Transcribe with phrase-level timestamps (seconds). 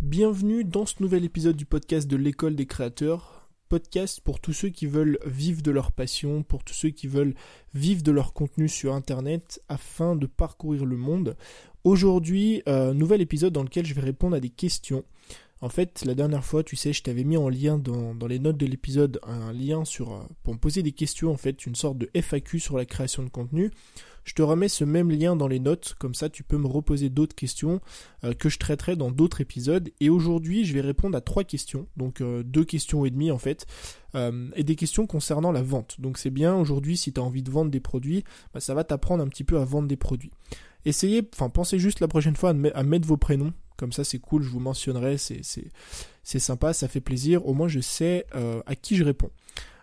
[0.00, 3.48] Bienvenue dans ce nouvel épisode du podcast de l'école des créateurs.
[3.68, 7.34] Podcast pour tous ceux qui veulent vivre de leur passion, pour tous ceux qui veulent
[7.74, 11.36] vivre de leur contenu sur Internet afin de parcourir le monde.
[11.82, 15.02] Aujourd'hui, euh, nouvel épisode dans lequel je vais répondre à des questions.
[15.60, 18.56] En fait, la dernière fois, tu sais, je t'avais mis en lien dans, les notes
[18.56, 21.98] de l'épisode un lien sur euh, pour me poser des questions, en fait, une sorte
[21.98, 23.70] de FAQ sur la création de contenu.
[24.24, 27.08] Je te remets ce même lien dans les notes, comme ça tu peux me reposer
[27.08, 27.80] d'autres questions
[28.24, 29.90] euh, que je traiterai dans d'autres épisodes.
[30.00, 33.38] Et aujourd'hui, je vais répondre à trois questions, donc euh, deux questions et demie en
[33.38, 33.66] fait,
[34.56, 36.00] et des questions concernant la vente.
[36.00, 38.82] Donc c'est bien aujourd'hui, si tu as envie de vendre des produits, bah, ça va
[38.82, 40.32] t'apprendre un petit peu à vendre des produits.
[40.84, 44.42] Essayez, enfin pensez juste la prochaine fois à, mettre vos prénoms, comme ça c'est cool,
[44.42, 48.26] je vous mentionnerai, c'est sympa, ça fait plaisir, au moins je sais
[48.66, 49.30] à qui je réponds.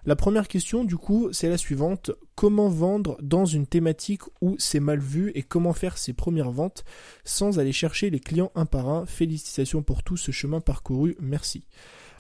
[0.08, 2.12] La première question, du coup, c'est la suivante.
[2.36, 6.86] Comment vendre dans une thématique où c'est mal vu et comment faire ses premières ventes
[7.23, 9.08] sans aller chercher les clients un par un?
[9.08, 11.17] Félicitations pour tout ce chemin parcouru.
[11.20, 11.66] Merci.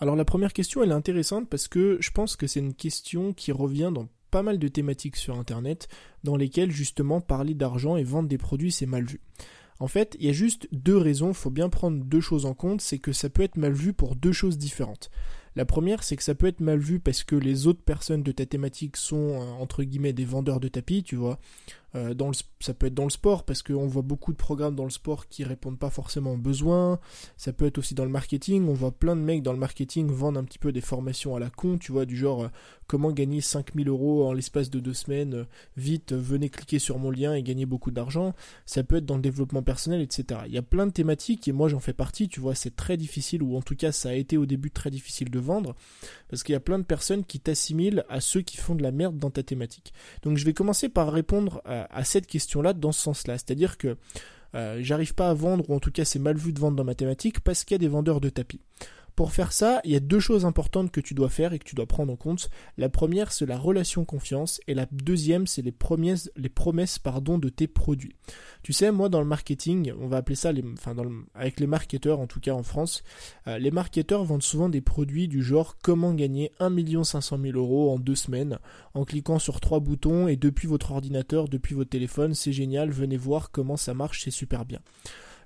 [0.01, 3.33] Alors la première question, elle est intéressante parce que je pense que c'est une question
[3.33, 5.87] qui revient dans pas mal de thématiques sur Internet
[6.23, 9.21] dans lesquelles justement parler d'argent et vendre des produits, c'est mal vu.
[9.79, 12.53] En fait, il y a juste deux raisons, il faut bien prendre deux choses en
[12.53, 15.09] compte, c'est que ça peut être mal vu pour deux choses différentes.
[15.55, 18.31] La première, c'est que ça peut être mal vu parce que les autres personnes de
[18.31, 21.39] ta thématique sont, euh, entre guillemets, des vendeurs de tapis, tu vois.
[21.95, 24.83] Euh, dans ça peut être dans le sport parce qu'on voit beaucoup de programmes dans
[24.83, 26.99] le sport qui répondent pas forcément aux besoins.
[27.37, 28.67] Ça peut être aussi dans le marketing.
[28.67, 31.39] On voit plein de mecs dans le marketing vendre un petit peu des formations à
[31.39, 32.49] la con, tu vois, du genre euh,
[32.87, 35.45] comment gagner 5000 euros en l'espace de deux semaines.
[35.77, 38.33] vite, venez cliquer sur mon lien et gagner beaucoup d'argent.
[38.65, 40.41] Ça peut être dans le développement personnel, etc.
[40.47, 42.27] Il y a plein de thématiques et moi j'en fais partie.
[42.27, 44.91] Tu vois, c'est très difficile ou en tout cas ça a été au début très
[44.91, 45.75] difficile de vendre
[46.29, 48.91] parce qu'il y a plein de personnes qui t'assimilent à ceux qui font de la
[48.91, 49.93] merde dans ta thématique.
[50.23, 53.37] Donc je vais commencer par répondre à à, cette question-là dans ce sens-là.
[53.37, 53.97] C'est-à-dire que
[54.55, 56.83] euh, j'arrive pas à vendre, ou en tout cas c'est mal vu de vendre dans
[56.83, 58.61] ma thématique, parce qu'il y a des vendeurs de tapis.
[59.15, 61.63] Pour faire ça, il y a deux choses importantes que tu dois faire et que
[61.63, 62.49] tu dois prendre en compte.
[62.77, 67.67] La première, c'est la relation confiance et la deuxième, c'est les promesses, pardon, de tes
[67.67, 68.15] produits.
[68.61, 70.95] Tu sais, moi dans le marketing, on va appeler ça, les, enfin
[71.33, 73.03] avec les marketeurs en tout cas en France,
[73.47, 77.93] euh, les marketeurs vendent souvent des produits du genre comment gagner 1 500 000 euros
[77.93, 78.59] en deux semaines
[78.93, 83.17] en cliquant sur trois boutons et depuis votre ordinateur, depuis votre téléphone, c'est génial, venez
[83.17, 84.79] voir comment ça marche, c'est super bien.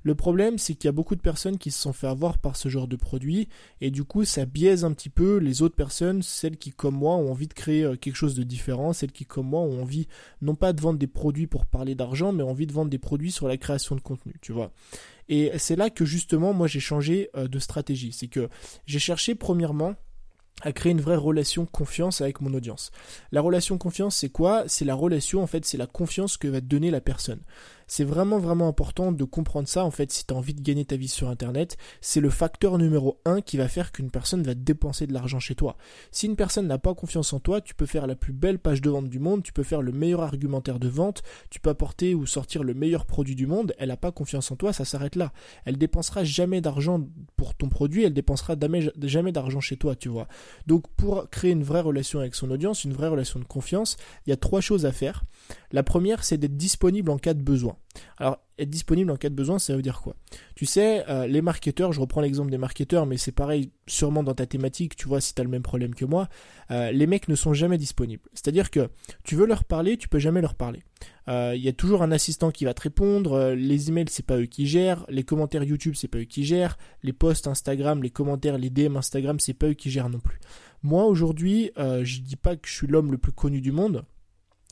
[0.03, 2.55] Le problème, c'est qu'il y a beaucoup de personnes qui se sont fait avoir par
[2.55, 3.49] ce genre de produit,
[3.81, 7.15] et du coup, ça biaise un petit peu les autres personnes, celles qui, comme moi,
[7.15, 10.07] ont envie de créer euh, quelque chose de différent, celles qui, comme moi, ont envie,
[10.41, 12.99] non pas de vendre des produits pour parler d'argent, mais ont envie de vendre des
[12.99, 14.71] produits sur la création de contenu, tu vois.
[15.27, 18.11] Et c'est là que, justement, moi, j'ai changé euh, de stratégie.
[18.13, 18.49] C'est que
[18.85, 19.95] j'ai cherché, premièrement,
[20.61, 22.91] à créer une vraie relation confiance avec mon audience.
[23.31, 24.63] La relation confiance, c'est quoi?
[24.67, 27.39] C'est la relation, en fait, c'est la confiance que va te donner la personne.
[27.91, 30.85] C'est vraiment vraiment important de comprendre ça en fait si tu as envie de gagner
[30.85, 34.53] ta vie sur internet, c'est le facteur numéro un qui va faire qu'une personne va
[34.53, 35.75] dépenser de l'argent chez toi.
[36.11, 38.81] Si une personne n'a pas confiance en toi, tu peux faire la plus belle page
[38.81, 42.13] de vente du monde, tu peux faire le meilleur argumentaire de vente, tu peux apporter
[42.13, 45.15] ou sortir le meilleur produit du monde, elle n'a pas confiance en toi, ça s'arrête
[45.15, 45.33] là.
[45.65, 47.07] Elle dépensera jamais d'argent
[47.37, 48.55] pour ton produit, elle dépensera
[49.01, 50.27] jamais d'argent chez toi, tu vois.
[50.67, 54.29] Donc pour créer une vraie relation avec son audience, une vraie relation de confiance, il
[54.29, 55.23] y a trois choses à faire.
[55.71, 57.78] La première, c'est d'être disponible en cas de besoin.
[58.17, 60.15] Alors, être disponible en cas de besoin, ça veut dire quoi?
[60.55, 64.33] Tu sais, euh, les marketeurs, je reprends l'exemple des marketeurs, mais c'est pareil sûrement dans
[64.33, 66.27] ta thématique, tu vois, si tu as le même problème que moi,
[66.71, 68.23] euh, les mecs ne sont jamais disponibles.
[68.33, 68.89] C'est-à-dire que
[69.23, 70.83] tu veux leur parler, tu peux jamais leur parler.
[71.29, 74.37] Euh, il y a toujours un assistant qui va te répondre, les emails, c'est pas
[74.37, 78.09] eux qui gèrent, les commentaires YouTube, c'est pas eux qui gèrent, les posts Instagram, les
[78.09, 80.39] commentaires, les DM Instagram, c'est pas eux qui gèrent non plus.
[80.83, 84.03] Moi, aujourd'hui, je dis pas que je suis l'homme le plus connu du monde,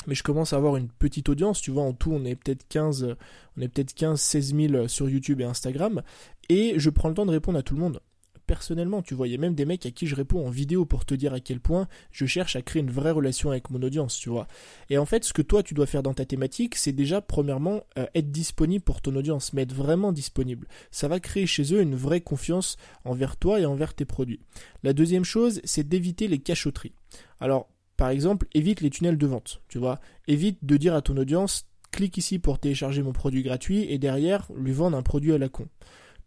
[0.08, 2.68] mais je commence à avoir une petite audience, tu vois, en tout on est peut-être
[2.70, 3.16] 15,
[3.58, 6.02] on est peut-être 15, 16 000 sur YouTube et Instagram,
[6.50, 8.00] et je prends le temps de répondre à tout le monde.
[8.48, 10.86] Personnellement, tu vois, il y a même des mecs à qui je réponds en vidéo
[10.86, 13.84] pour te dire à quel point je cherche à créer une vraie relation avec mon
[13.84, 14.48] audience, tu vois.
[14.90, 17.82] Et en fait, ce que toi tu dois faire dans ta thématique, c'est déjà premièrement
[17.98, 20.70] euh, être disponible pour ton audience, mais être vraiment disponible.
[20.92, 24.40] Ça va créer chez eux une vraie confiance envers toi et envers tes produits.
[24.82, 26.94] La deuxième chose, c'est d'éviter les cachotteries.
[27.42, 27.68] Alors,
[27.98, 30.00] par exemple, évite les tunnels de vente, tu vois.
[30.28, 34.48] Évite de dire à ton audience, clique ici pour télécharger mon produit gratuit et derrière,
[34.56, 35.68] lui vendre un produit à la con.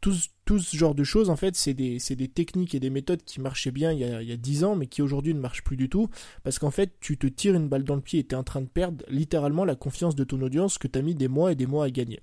[0.00, 0.14] Tout,
[0.58, 3.93] ce genre de choses, en fait, c'est des, techniques et des méthodes qui marchaient bien
[3.93, 5.88] il y a, il y a 10 ans, mais qui aujourd'hui ne marchent plus du
[5.88, 6.08] tout,
[6.43, 8.43] parce qu'en fait, tu te tires une balle dans le pied et tu es en
[8.43, 11.52] train de perdre littéralement la confiance de ton audience que tu as mis des mois
[11.52, 12.20] et des mois à gagner.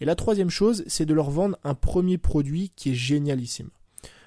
[0.00, 3.70] Et la troisième chose, c'est de leur vendre un premier produit qui est génialissime.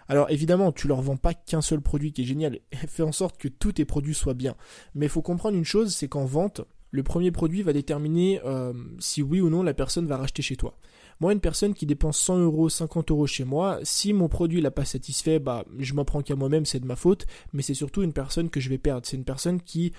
[0.09, 3.37] Alors évidemment, tu leur vends pas qu'un seul produit qui est génial, fais en sorte
[3.37, 4.55] que tous tes produits soient bien.
[4.95, 6.61] Mais il faut comprendre une chose, c'est qu'en vente,
[6.91, 10.55] le premier produit va déterminer euh, si oui ou non la personne va racheter chez
[10.55, 10.75] toi.
[11.19, 14.71] Moi, une personne qui dépense 100 euros, 50 euros chez moi, si mon produit l'a
[14.71, 18.01] pas satisfait, bah, je m'en prends qu'à moi-même, c'est de ma faute, mais c'est surtout
[18.01, 19.05] une personne que je vais perdre.
[19.05, 19.91] C'est une personne qui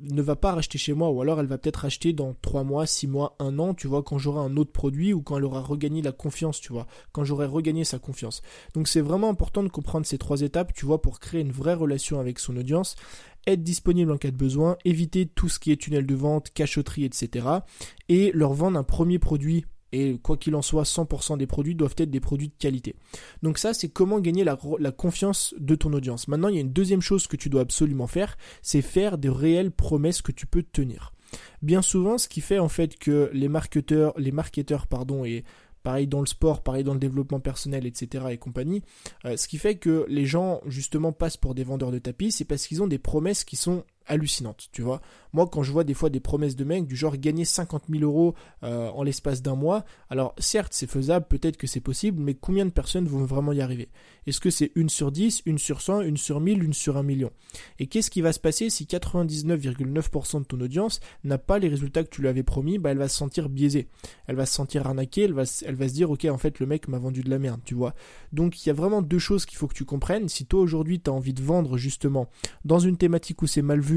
[0.00, 2.86] ne va pas racheter chez moi, ou alors elle va peut-être racheter dans 3 mois,
[2.86, 5.60] 6 mois, 1 an, tu vois, quand j'aurai un autre produit ou quand elle aura
[5.60, 8.42] regagné la confiance, tu vois, quand j'aurai regagné sa confiance.
[8.74, 11.74] Donc c'est vraiment important de comprendre ces trois étapes, tu vois, pour créer une vraie
[11.74, 12.96] relation avec son audience,
[13.46, 17.04] être disponible en cas de besoin, éviter tout ce qui est tunnel de vente, cachotterie,
[17.04, 17.46] etc.
[18.08, 19.64] et leur vendre un premier produit
[19.94, 22.96] et quoi qu'il en soit, 100% des produits doivent être des produits de qualité.
[23.42, 24.56] Donc ça, c'est comment gagner la,
[24.92, 26.28] confiance de ton audience.
[26.28, 29.28] Maintenant, il y a une deuxième chose que tu dois absolument faire, c'est faire des
[29.28, 31.12] réelles promesses que tu peux tenir.
[31.62, 35.44] Bien souvent, ce qui fait en fait que les marketeurs, les marketeurs, pardon, et
[35.82, 38.26] pareil dans le sport, pareil dans le développement personnel, etc.
[38.30, 38.82] et compagnie.
[39.24, 42.44] Euh, ce qui fait que les gens justement passent pour des vendeurs de tapis, c'est
[42.44, 45.00] parce qu'ils ont des promesses qui sont hallucinante, tu vois.
[45.32, 48.04] Moi, quand je vois des fois des promesses de mecs du genre gagner 50 000
[48.04, 52.34] euros euh, en l'espace d'un mois, alors certes, c'est faisable, peut-être que c'est possible, mais
[52.34, 53.88] combien de personnes vont vraiment y arriver?
[54.26, 57.02] Est-ce que c'est une sur 10, une sur 100, une sur 1000, une sur un
[57.02, 57.30] million?
[57.78, 62.04] Et qu'est-ce qui va se passer si 99,9% de ton audience n'a pas les résultats
[62.04, 62.78] que tu lui avais promis?
[62.78, 63.88] Bah, Elle va se sentir biaisée,
[64.26, 66.66] elle va se sentir arnaquée, elle va, elle va se dire, ok, en fait, le
[66.66, 67.94] mec m'a vendu de la merde, tu vois.
[68.32, 70.28] Donc, il y a vraiment deux choses qu'il faut que tu comprennes.
[70.28, 72.28] Si toi, aujourd'hui, tu as envie de vendre justement
[72.64, 73.93] dans une thématique où c'est mal vu,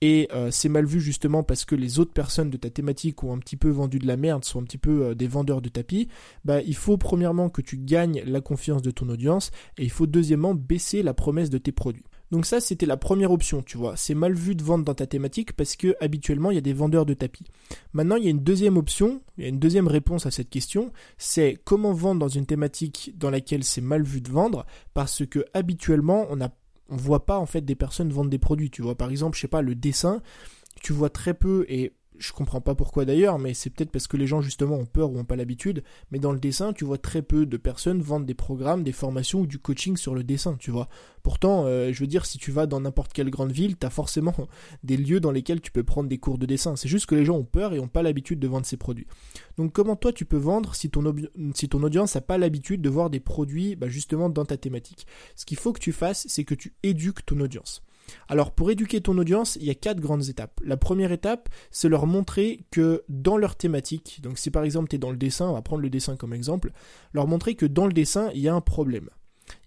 [0.00, 3.32] et euh, c'est mal vu justement parce que les autres personnes de ta thématique ont
[3.32, 5.70] un petit peu vendu de la merde, sont un petit peu euh, des vendeurs de
[5.70, 6.08] tapis,
[6.44, 10.06] bah il faut premièrement que tu gagnes la confiance de ton audience et il faut
[10.06, 12.04] deuxièmement baisser la promesse de tes produits.
[12.30, 13.96] Donc ça c'était la première option, tu vois.
[13.96, 16.74] C'est mal vu de vendre dans ta thématique parce que habituellement il y a des
[16.74, 17.44] vendeurs de tapis.
[17.94, 20.50] Maintenant il y a une deuxième option, il y a une deuxième réponse à cette
[20.50, 25.24] question, c'est comment vendre dans une thématique dans laquelle c'est mal vu de vendre parce
[25.24, 26.50] que habituellement on a
[26.88, 28.70] on voit pas en fait des personnes vendre des produits.
[28.70, 30.22] Tu vois, par exemple, je sais pas, le dessin,
[30.82, 34.16] tu vois très peu et je comprends pas pourquoi d'ailleurs, mais c'est peut-être parce que
[34.16, 35.82] les gens justement ont peur ou ont pas l'habitude.
[36.10, 39.40] Mais dans le dessin, tu vois très peu de personnes vendre des programmes, des formations
[39.40, 40.88] ou du coaching sur le dessin, tu vois.
[41.22, 43.90] Pourtant, euh, je veux dire, si tu vas dans n'importe quelle grande ville, tu as
[43.90, 44.34] forcément
[44.84, 46.76] des lieux dans lesquels tu peux prendre des cours de dessin.
[46.76, 49.06] C'est juste que les gens ont peur et ont pas l'habitude de vendre ces produits.
[49.56, 51.14] Donc comment toi tu peux vendre si ton,
[51.54, 55.06] si ton audience n'a pas l'habitude de voir des produits bah, justement dans ta thématique?
[55.36, 57.82] Ce qu'il faut que tu fasses, c'est que tu éduques ton audience.
[58.28, 60.60] Alors pour éduquer ton audience, il y a quatre grandes étapes.
[60.64, 64.96] La première étape, c'est leur montrer que dans leur thématique, donc si par exemple tu
[64.96, 66.72] es dans le dessin, on va prendre le dessin comme exemple,
[67.12, 69.10] leur montrer que dans le dessin, il y a un problème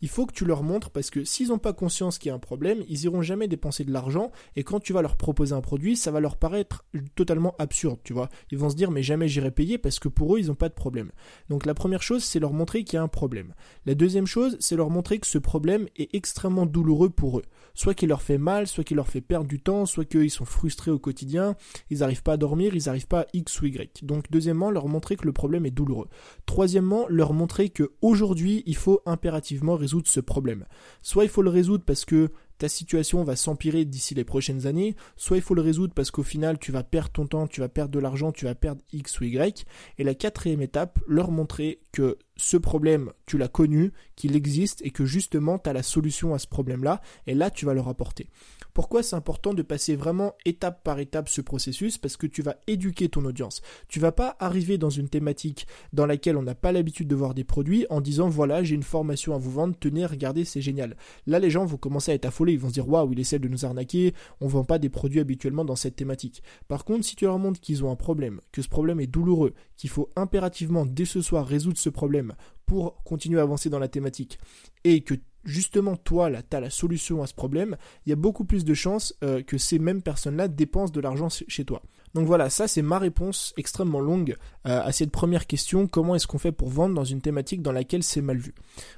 [0.02, 2.36] il faut que tu leur montres parce que s'ils n'ont pas conscience qu'il y a
[2.36, 5.62] un problème, ils iront jamais dépenser de l'argent et quand tu vas leur proposer un
[5.62, 6.86] produit, ça va leur paraître
[7.16, 8.30] totalement absurde, tu vois.
[8.52, 10.70] Ils vont se dire mais jamais j'irai payer parce que pour eux, ils n'ont pas
[10.70, 11.12] de problème.
[11.50, 13.54] Donc la première chose, c'est leur montrer qu'il y a un problème.
[13.86, 17.44] La deuxième chose, c'est leur montrer que ce problème est extrêmement douloureux pour eux.
[17.74, 20.46] Soit qu'il leur fait mal, soit qu'il leur fait perdre du temps, soit qu'ils sont
[20.46, 21.56] frustrés au quotidien,
[21.90, 24.04] ils n'arrivent pas à dormir, ils n'arrivent pas à X ou Y.
[24.04, 26.08] Donc deuxièmement, leur montrer que le problème est douloureux.
[26.46, 30.66] Troisièmement, leur montrer que aujourd'hui, il faut impérativement ce problème.
[31.02, 34.96] Soit il faut le résoudre parce que ta situation va s'empirer d'ici les prochaines années,
[35.16, 37.70] soit il faut le résoudre parce qu'au final tu vas perdre ton temps, tu vas
[37.70, 39.66] perdre de l'argent, tu vas perdre X ou Y.
[39.98, 44.92] Et la quatrième étape, leur montrer que ce problème, tu l'as connu, qu'il existe et
[44.92, 48.30] que justement tu as la solution à ce problème-là, et là tu vas leur apporter.
[48.78, 51.98] Pourquoi c'est important de passer vraiment étape par étape ce processus?
[51.98, 53.64] Parce que tu vas éduquer ton audience.
[53.88, 57.34] Tu vas pas arriver dans une thématique dans laquelle on n'a pas l'habitude de voir
[57.34, 60.96] des produits en disant voilà j'ai une formation à vous vendre, tenez regardez c'est génial.
[61.26, 63.40] Là les gens vont commencer à être affolés, ils vont se dire waouh il essaie
[63.40, 66.44] de nous arnaquer, on vend pas des produits habituellement dans cette thématique.
[66.68, 69.56] Par contre si tu leur montres qu'ils ont un problème, que ce problème est douloureux,
[69.76, 72.36] qu'il faut impérativement dès ce soir résoudre ce problème
[72.68, 74.38] pour continuer à avancer dans la thématique
[74.84, 75.16] et que
[75.48, 78.66] justement toi là tu as la solution à ce problème, il y a beaucoup plus
[78.66, 81.82] de chances euh, que ces mêmes personnes-là dépensent de l'argent chez toi.
[82.14, 84.38] Donc voilà, ça c'est ma réponse extrêmement longue
[84.68, 87.72] euh, à cette première question, comment est-ce qu'on fait pour vendre dans une thématique dans
[87.72, 88.54] laquelle c'est mal vu?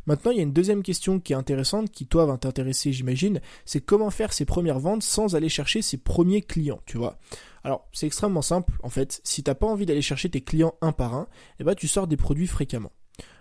[0.06, 3.42] Maintenant, il y a une deuxième question qui est intéressante, qui toi va t'intéresser j'imagine,
[3.66, 7.18] c'est comment faire ses premières ventes sans aller chercher ses premiers clients, tu vois?
[7.64, 10.92] Alors, c'est extrêmement simple en fait, si t'as pas envie d'aller chercher tes clients un
[10.92, 11.28] par un,
[11.60, 12.92] eh ben tu sors des produits fréquemment.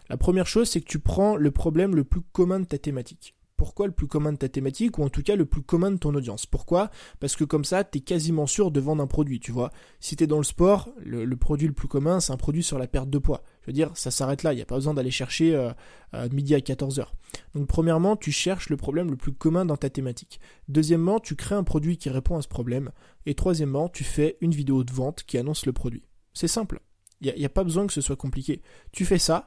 [0.09, 3.35] La première chose, c'est que tu prends le problème le plus commun de ta thématique.
[3.59, 5.97] Pourquoi le plus commun de ta thématique ou en tout cas le plus commun de
[5.97, 6.47] ton audience?
[6.47, 6.93] Pourquoi?
[7.19, 9.73] Parce que comme ça, tu es quasiment sûr de vendre un produit, tu vois.
[9.99, 12.79] Si tu es dans le sport, le, produit le plus commun, c'est un produit sur
[12.79, 13.43] la perte de poids.
[13.63, 16.55] Je veux dire, ça s'arrête là, il n'y a pas besoin d'aller chercher euh, midi
[16.55, 17.07] à 14h.
[17.55, 20.39] Donc premièrement, tu cherches le problème le plus commun dans ta thématique.
[20.69, 22.93] Deuxièmement, tu crées un produit qui répond à ce problème.
[23.27, 26.05] Et troisièmement, tu fais une vidéo de vente qui annonce le produit.
[26.33, 26.81] C'est simple.
[27.21, 28.63] Il n'y a, pas besoin que ce soit compliqué.
[28.93, 29.47] Tu fais ça,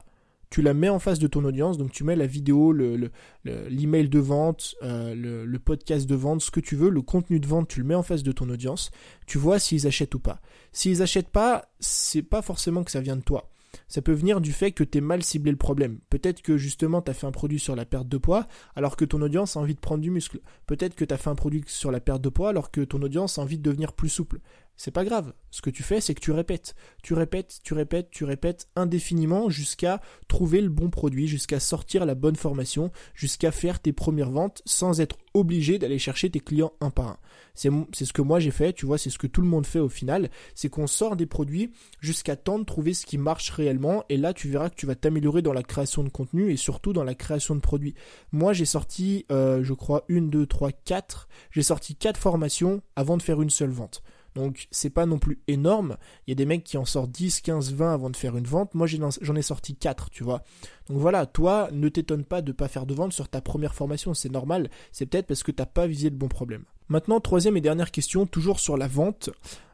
[0.52, 3.10] tu la mets en face de ton audience, donc tu mets la vidéo, le,
[3.44, 7.46] l'email de vente, euh, le, podcast de vente, ce que tu veux, le contenu de
[7.46, 8.90] vente, tu le mets en face de ton audience,
[9.26, 10.42] tu vois s'ils achètent ou pas.
[10.70, 13.48] S'ils achètent pas, c'est pas forcément que ça vient de toi.
[13.88, 16.00] Ça peut venir du fait que tu mal ciblé le problème.
[16.10, 19.06] Peut-être que justement tu as fait un produit sur la perte de poids alors que
[19.06, 20.40] ton audience a envie de prendre du muscle.
[20.66, 23.00] Peut-être que tu as fait un produit sur la perte de poids alors que ton
[23.00, 24.40] audience a envie de devenir plus souple.
[24.76, 25.32] C'est pas grave.
[25.50, 26.74] Ce que tu fais, c'est que tu répètes.
[27.02, 32.14] Tu répètes, tu répètes, tu répètes indéfiniment jusqu'à trouver le bon produit, jusqu'à sortir la
[32.14, 36.90] bonne formation, jusqu'à faire tes premières ventes sans être obligé d'aller chercher tes clients un
[36.90, 37.18] par un.
[37.54, 37.70] C'est
[38.04, 39.88] ce que moi j'ai fait, tu vois, c'est ce que tout le monde fait au
[39.88, 44.16] final, c'est qu'on sort des produits jusqu'à temps de trouver ce qui marche réellement et
[44.16, 47.04] là tu verras que tu vas t'améliorer dans la création de contenu et surtout dans
[47.04, 47.94] la création de produits.
[48.32, 53.18] Moi j'ai sorti, euh, je crois, une, deux, trois, quatre, j'ai sorti quatre formations avant
[53.18, 54.02] de faire une seule vente.
[54.34, 55.96] Donc c'est pas non plus énorme.
[56.26, 58.46] Il y a des mecs qui en sortent 10, 15, 20 avant de faire une
[58.46, 58.74] vente.
[58.74, 60.42] Moi j'en ai sorti 4, tu vois.
[60.88, 64.14] Donc voilà, toi, ne t'étonne pas de pas faire de vente sur ta première formation,
[64.14, 64.70] c'est normal.
[64.90, 66.64] C'est peut-être parce que t'as pas visé le bon problème.
[66.88, 69.30] Maintenant, troisième et dernière question, toujours sur la vente.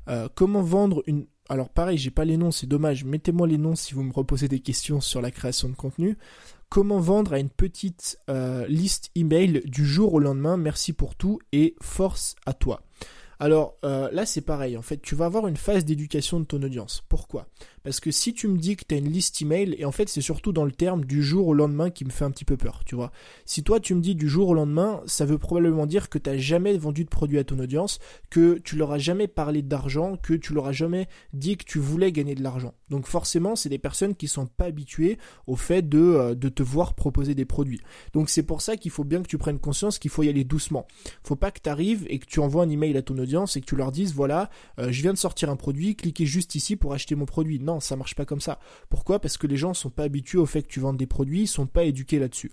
[0.08, 1.26] Euh, comment vendre une...
[1.48, 3.04] Alors pareil, j'ai pas les noms, c'est dommage.
[3.04, 6.18] Mettez-moi les noms si vous me reposez des questions sur la création de contenu.
[6.68, 10.58] Comment vendre à une petite euh, liste email du jour au lendemain?
[10.58, 12.82] Merci pour tout et force à toi.
[13.40, 16.62] Alors euh, là c'est pareil, en fait tu vas avoir une phase d'éducation de ton
[16.62, 17.02] audience.
[17.08, 17.46] Pourquoi?
[17.88, 20.10] Parce que si tu me dis que tu as une liste email, et en fait
[20.10, 22.58] c'est surtout dans le terme du jour au lendemain qui me fait un petit peu
[22.58, 23.12] peur, tu vois.
[23.46, 26.28] Si toi tu me dis du jour au lendemain, ça veut probablement dire que tu
[26.28, 30.18] n'as jamais vendu de produit à ton audience, que tu leur as jamais parlé d'argent,
[30.22, 32.74] que tu leur as jamais dit que tu voulais gagner de l'argent.
[32.90, 35.16] Donc forcément c'est des personnes qui sont pas habituées
[35.46, 37.80] au fait de, euh, de te voir proposer des produits.
[38.12, 40.44] Donc c'est pour ça qu'il faut bien que tu prennes conscience qu'il faut y aller
[40.44, 40.86] doucement.
[41.24, 43.62] Faut pas que tu arrives et que tu envoies un email à ton audience c'est
[43.62, 46.76] que tu leur dises voilà, euh, je viens de sortir un produit, cliquez juste ici
[46.76, 47.60] pour acheter mon produit.
[47.60, 48.58] Non, ça marche pas comme ça.
[48.88, 49.18] Pourquoi?
[49.20, 51.48] Parce que les gens sont pas habitués au fait que tu vendes des produits, ils
[51.48, 52.52] sont pas éduqués là-dessus.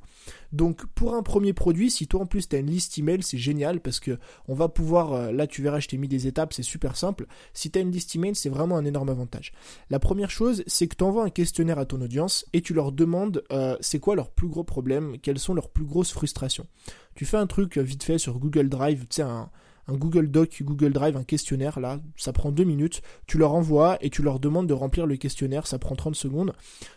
[0.52, 3.38] Donc pour un premier produit, si toi en plus tu as une liste email, c'est
[3.38, 4.18] génial parce que
[4.48, 7.28] on va pouvoir euh, là tu verras, je t'ai mis des étapes, c'est super simple.
[7.54, 9.52] Si tu as une liste email, c'est vraiment un énorme avantage.
[9.90, 12.92] La première chose, c'est que tu envoies un questionnaire à ton audience et tu leur
[12.92, 16.68] demandes euh, c'est quoi leur plus gros problème, quelles sont leurs plus grosses frustrations.
[17.16, 19.50] Tu fais un truc vite fait sur Google Drive, tu sais un
[19.88, 23.98] un Google Doc, Google Drive, un questionnaire, là, ça prend deux minutes, tu leur envoies
[24.02, 26.54] et tu leur demandes de remplir le questionnaire, ça prend 30 secondes,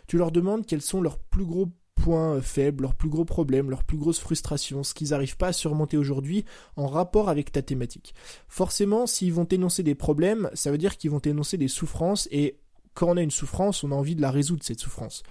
[0.07, 3.83] tu leur demandes quels sont leurs plus gros points faibles, leurs plus gros problèmes, leurs
[3.83, 8.13] plus grosses frustrations, ce qu'ils n'arrivent pas à surmonter aujourd'hui en rapport avec ta thématique.
[8.47, 12.57] Forcément, s'ils vont t'énoncer des problèmes, ça veut dire qu'ils vont t'énoncer des souffrances et
[12.93, 15.23] quand on a une souffrance, on a envie de la résoudre, cette souffrance.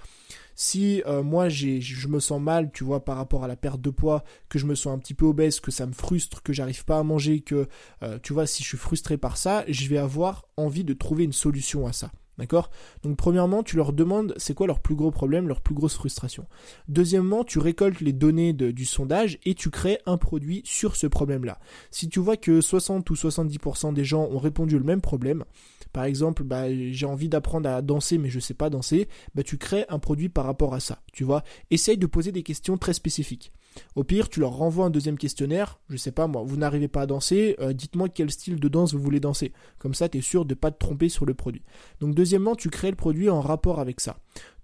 [0.60, 3.80] Si euh, moi j'ai, je me sens mal, tu vois, par rapport à la perte
[3.80, 6.52] de poids, que je me sens un petit peu obèse, que ça me frustre, que
[6.52, 7.68] j'arrive pas à manger, que
[8.02, 11.22] euh, tu vois, si je suis frustré par ça, je vais avoir envie de trouver
[11.22, 12.10] une solution à ça.
[12.38, 12.70] D'accord?
[13.02, 16.46] Donc premièrement, tu leur demandes c'est quoi leur plus gros problème, leur plus grosse frustration.
[16.86, 21.58] Deuxièmement, tu récoltes les données du sondage et tu crées un produit sur ce problème-là.
[21.90, 25.44] Si tu vois que 60 ou 70% des gens ont répondu le même problème,
[25.92, 29.58] par exemple, bah, j'ai envie d'apprendre à danser mais je sais pas danser, bah, tu
[29.58, 31.02] crées un produit par rapport à ça.
[31.12, 33.52] Tu vois, essaye de poser des questions très spécifiques.
[33.96, 37.02] Au pire, tu leur renvoies un deuxième questionnaire, je sais pas moi, vous n'arrivez pas
[37.02, 39.52] à danser, euh, dites-moi quel style de danse vous voulez danser.
[39.78, 41.62] Comme ça, tu es sûr de pas te tromper sur le produit.
[42.00, 44.18] Donc deuxièmement, tu crées le produit en rapport avec ça.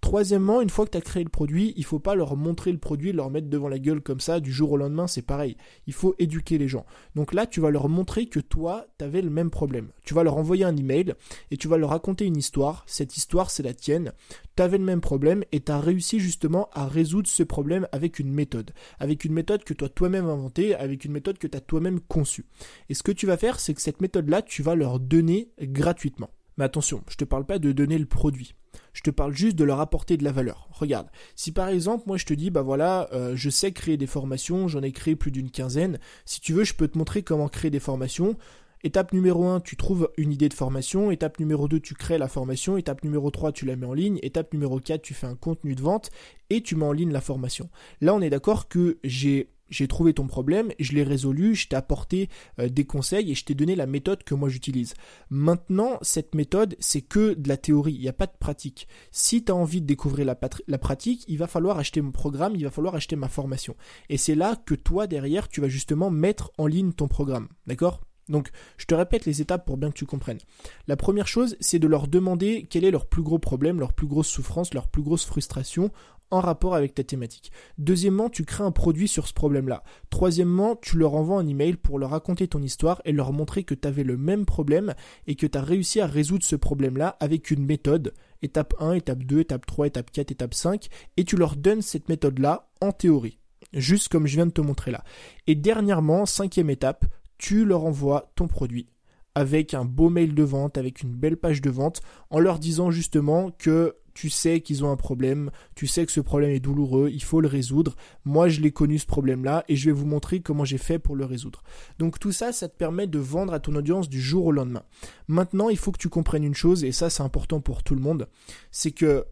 [0.04, 2.76] Troisièmement, une fois que tu as créé le produit, il faut pas leur montrer le
[2.76, 5.56] produit, leur mettre devant la gueule comme ça du jour au lendemain, c'est pareil.
[5.87, 6.84] Il faut éduquer les gens.
[7.14, 9.88] Donc là, tu vas leur montrer que toi, tu avais le même problème.
[10.04, 11.14] Tu vas leur envoyer un email
[11.50, 12.84] et tu vas leur raconter une histoire.
[12.87, 14.12] Cette histoire, c'est la tienne.
[14.56, 18.18] Tu avais le même problème et tu as réussi justement à résoudre ce problème avec
[18.18, 18.73] une méthode.
[18.99, 22.44] Avec une méthode que as toi-même inventée, avec une méthode que tu as toi-même conçue.
[22.90, 26.28] Et ce que tu vas faire, c'est que cette méthode-là, tu vas leur donner gratuitement.
[26.58, 28.54] Mais attention, je te parle pas de donner le produit.
[28.94, 30.68] Je te parle juste de leur apporter de la valeur.
[30.70, 34.06] Regarde, si par exemple moi je te dis bah voilà, euh, je sais créer des
[34.06, 35.98] formations, j'en ai créé plus d'une quinzaine.
[36.24, 38.36] Si tu veux, je peux te montrer comment créer des formations.
[38.84, 41.10] Étape numéro 1, tu trouves une idée de formation.
[41.10, 42.76] Étape numéro 2, tu crées la formation.
[42.76, 44.18] Étape numéro 3, tu la mets en ligne.
[44.22, 46.10] Étape numéro 4, tu fais un contenu de vente
[46.50, 47.70] et tu mets en ligne la formation.
[48.02, 51.74] Là, on est d'accord que j'ai j'ai trouvé ton problème, je l'ai résolu, je t'ai
[51.74, 52.28] apporté
[52.60, 54.94] euh, des conseils et je t'ai donné la méthode que moi j'utilise.
[55.30, 58.86] Maintenant, cette méthode, c'est que de la théorie, il n'y a pas de pratique.
[59.10, 60.38] Si tu as envie de découvrir la,
[60.68, 63.74] la, pratique, il va falloir acheter mon programme, il va falloir acheter ma formation.
[64.08, 67.48] Et c'est là que toi, derrière, tu vas justement mettre en ligne ton programme.
[67.66, 68.00] D'accord?
[68.28, 70.38] Donc, je te répète les étapes pour bien que tu comprennes.
[70.86, 74.06] La première chose, c'est de leur demander quel est leur plus gros problème, leur plus
[74.06, 75.90] grosse souffrance, leur plus grosse frustration
[76.34, 77.52] en rapport avec ta thématique.
[77.78, 79.82] Deuxièmement, tu crées un produit sur ce problème-là.
[80.10, 83.74] Troisièmement, tu leur envoies un email pour leur raconter ton histoire et leur montrer que
[83.74, 84.94] tu avais le même problème
[85.26, 88.14] et que tu as réussi à résoudre ce problème-là avec une méthode.
[88.42, 90.88] Étape 1, étape 2, étape 3, étape 4, étape 5.
[91.16, 93.38] Et tu leur donnes cette méthode-là en théorie.
[93.72, 95.04] Juste comme je viens de te montrer là.
[95.46, 97.06] Et dernièrement, cinquième étape,
[97.38, 98.88] tu leur envoies ton produit
[99.34, 102.90] avec un beau mail de vente, avec une belle page de vente, en leur disant
[102.90, 107.11] justement que tu sais qu'ils ont un problème, tu sais que ce problème est douloureux,
[107.12, 107.97] il faut le résoudre.
[108.25, 111.16] Moi, je l'ai connu ce problème-là et je vais vous montrer comment j'ai fait pour
[111.16, 111.62] le résoudre.
[111.99, 114.85] Donc tout ça, ça te permet de vendre à ton audience du jour au lendemain.
[115.28, 118.00] Maintenant, il faut que tu comprennes une chose et ça c'est important pour tout le
[118.00, 118.28] monde,
[118.71, 119.25] c'est que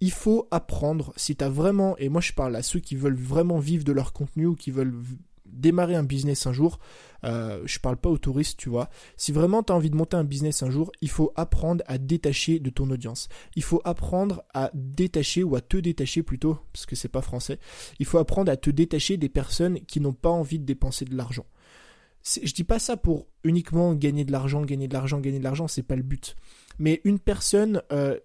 [0.00, 3.14] il faut apprendre, si tu as vraiment, et moi je parle à ceux qui veulent
[3.14, 4.94] vraiment vivre de leur contenu ou qui veulent
[5.60, 6.78] démarrer un business un jour,
[7.24, 8.88] euh, je parle pas aux touristes, tu vois.
[9.16, 11.98] Si vraiment tu as envie de monter un business un jour, il faut apprendre à
[11.98, 13.28] détacher de ton audience.
[13.56, 17.58] Il faut apprendre à détacher ou à te détacher plutôt, parce que c'est pas français.
[17.98, 21.16] Il faut apprendre à te détacher des personnes qui n'ont pas envie de dépenser de
[21.16, 21.46] l'argent.
[22.22, 25.68] Je dis pas ça pour uniquement gagner de l'argent, gagner de l'argent, gagner de l'argent,
[25.68, 26.36] c'est pas le but.
[26.78, 28.18] Mais une personne euh,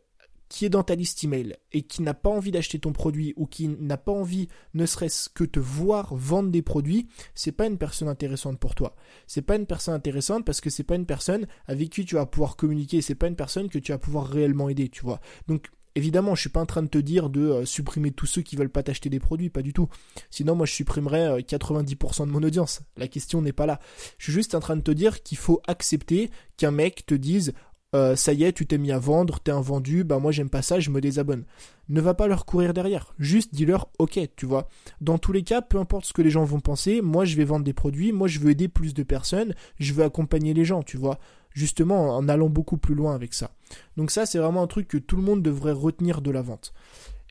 [0.50, 3.46] qui est dans ta liste email et qui n'a pas envie d'acheter ton produit ou
[3.46, 7.78] qui n'a pas envie ne serait-ce que te voir vendre des produits, c'est pas une
[7.78, 8.96] personne intéressante pour toi.
[9.28, 12.26] C'est pas une personne intéressante parce que c'est pas une personne avec qui tu vas
[12.26, 15.20] pouvoir communiquer, c'est pas une personne que tu vas pouvoir réellement aider, tu vois.
[15.48, 18.42] Donc Évidemment, je suis pas en train de te dire de euh, supprimer tous ceux
[18.42, 19.88] qui veulent pas t'acheter des produits, pas du tout.
[20.30, 22.82] Sinon, moi, je supprimerais 90% euh, de mon audience.
[22.98, 23.80] La question n'est pas là.
[24.18, 27.54] Je suis juste en train de te dire qu'il faut accepter qu'un mec te dise
[27.96, 30.50] euh, ça y est, tu t'es mis à vendre, t'es un vendu, bah moi j'aime
[30.50, 31.46] pas ça, je me désabonne.
[31.88, 34.68] Ne va pas leur courir derrière, juste dis-leur ok, tu vois.
[35.00, 37.46] Dans tous les cas, peu importe ce que les gens vont penser, moi je vais
[37.46, 40.84] vendre des produits, moi je veux aider plus de personnes, je veux accompagner les gens,
[40.84, 41.20] tu vois.
[41.54, 43.52] Justement en allant beaucoup plus loin avec ça.
[43.96, 46.74] Donc ça c'est vraiment un truc que tout le monde devrait retenir de la vente.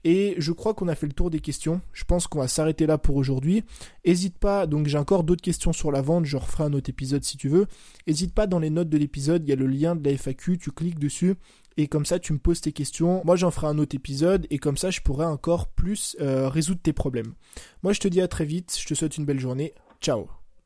[0.05, 1.81] Et je crois qu'on a fait le tour des questions.
[1.93, 3.65] Je pense qu'on va s'arrêter là pour aujourd'hui.
[4.05, 7.25] Hésite pas, donc j'ai encore d'autres questions sur la vente, je referai un autre épisode
[7.25, 7.67] si tu veux.
[8.07, 10.59] Hésite pas dans les notes de l'épisode, il y a le lien de la FAQ,
[10.59, 11.35] tu cliques dessus
[11.77, 13.23] et comme ça tu me poses tes questions.
[13.25, 16.81] Moi j'en ferai un autre épisode et comme ça je pourrai encore plus euh, résoudre
[16.83, 17.35] tes problèmes.
[17.83, 19.75] Moi je te dis à très vite, je te souhaite une belle journée.
[20.01, 20.44] Ciao